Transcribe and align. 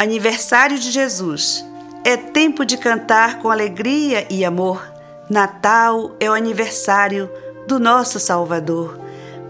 Aniversário 0.00 0.78
de 0.78 0.90
Jesus. 0.90 1.62
É 2.02 2.16
tempo 2.16 2.64
de 2.64 2.78
cantar 2.78 3.38
com 3.40 3.50
alegria 3.50 4.26
e 4.30 4.46
amor. 4.46 4.82
Natal 5.28 6.16
é 6.18 6.30
o 6.30 6.32
aniversário 6.32 7.30
do 7.68 7.78
nosso 7.78 8.18
Salvador. 8.18 8.98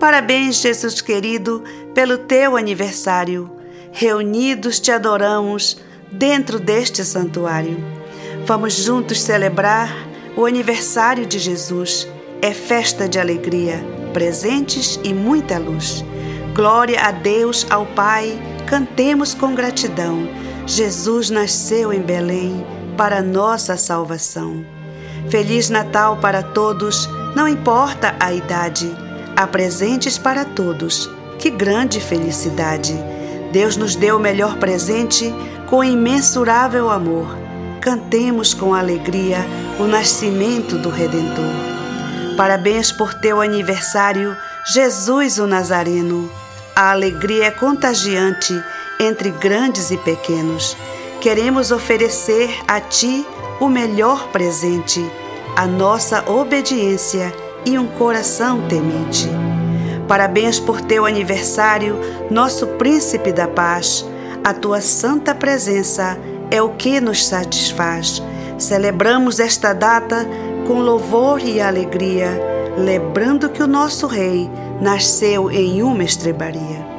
Parabéns, 0.01 0.57
Jesus 0.57 1.01
querido, 1.01 1.63
pelo 1.95 2.19
teu 2.19 2.57
aniversário. 2.57 3.49
Reunidos 3.93 4.81
te 4.81 4.91
adoramos 4.91 5.77
dentro 6.11 6.59
deste 6.59 7.05
santuário. 7.05 7.79
Vamos 8.45 8.75
juntos 8.75 9.23
celebrar 9.23 9.95
o 10.37 10.45
aniversário 10.47 11.27
de 11.27 11.39
Jesus. 11.39 12.09
É 12.43 12.53
festa 12.53 13.09
de 13.09 13.21
alegria, 13.21 13.85
presentes 14.13 14.99
e 15.05 15.15
muita 15.15 15.61
luz. 15.61 16.05
Glória 16.55 17.01
a 17.01 17.13
Deus, 17.13 17.65
ao 17.71 17.87
Pai, 17.87 18.37
cantemos 18.67 19.35
com 19.35 19.55
gratidão. 19.55 20.29
Jesus 20.67 21.31
nasceu 21.31 21.93
em 21.93 22.01
Belém 22.01 22.67
para 22.97 23.23
nossa 23.23 23.77
salvação. 23.77 24.65
Feliz 25.29 25.71
Natal 25.71 26.17
para 26.17 26.43
todos, 26.43 27.09
não 27.37 27.47
importa 27.47 28.17
a 28.19 28.33
idade. 28.33 28.91
Há 29.37 29.47
presentes 29.47 30.19
para 30.19 30.45
todos. 30.45 31.09
Que 31.39 31.51
grande 31.51 32.01
felicidade! 32.01 32.95
Deus 33.53 33.77
nos 33.77 33.95
deu 33.97 34.17
o 34.17 34.21
melhor 34.21 34.59
presente 34.59 35.33
com 35.69 35.83
imensurável 35.83 36.91
amor. 36.91 37.39
Cantemos 37.81 38.53
com 38.53 38.75
alegria 38.75 39.39
o 39.79 39.85
nascimento 39.85 40.77
do 40.77 40.91
Redentor. 40.91 41.71
Parabéns 42.37 42.93
por 42.93 43.15
teu 43.15 43.41
aniversário, 43.41 44.37
Jesus 44.73 45.39
o 45.39 45.47
Nazareno. 45.47 46.40
A 46.75 46.93
alegria 46.93 47.47
é 47.47 47.51
contagiante 47.51 48.55
entre 48.99 49.31
grandes 49.31 49.91
e 49.91 49.97
pequenos. 49.99 50.77
Queremos 51.21 51.71
oferecer 51.71 52.51
a 52.67 52.81
Ti 52.81 53.27
o 53.59 53.69
melhor 53.69 54.29
presente, 54.29 55.05
a 55.57 55.67
nossa 55.67 56.31
obediência 56.31 57.35
e 57.67 57.79
um 57.79 57.87
coração 57.87 58.67
temente. 58.69 59.29
Parabéns 60.09 60.59
por 60.59 60.81
teu 60.81 61.05
aniversário, 61.05 61.99
nosso 62.31 62.67
príncipe 62.67 63.33
da 63.33 63.47
paz. 63.47 64.05
A 64.43 64.55
tua 64.55 64.81
santa 64.81 65.35
presença 65.35 66.19
é 66.51 66.63
o 66.63 66.71
que 66.71 67.01
nos 67.01 67.27
satisfaz. 67.27 68.23
Celebramos 68.59 69.39
esta 69.39 69.73
data 69.73 70.27
com 70.67 70.81
louvor 70.81 71.41
e 71.41 71.61
alegria, 71.61 72.31
lembrando 72.77 73.49
que 73.51 73.63
o 73.63 73.67
nosso 73.67 74.07
Rei 74.07 74.51
nasceu 74.81 75.51
em 75.51 75.83
uma 75.83 76.03
estrebaria. 76.03 76.90